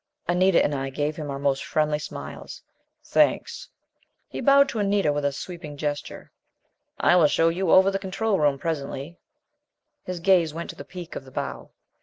[0.27, 2.63] Anita and I gave him our most friendly smiles.
[3.03, 3.69] "Thanks."
[4.27, 6.31] He bowed to Anita with a sweeping gesture.
[6.99, 9.19] "I will show you over the control room presently."
[10.03, 11.69] His gaze went to the peak of the bow.